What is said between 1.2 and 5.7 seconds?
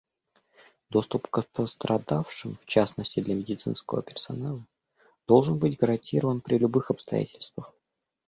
к пострадавшим, в частности для медицинского персонала, должен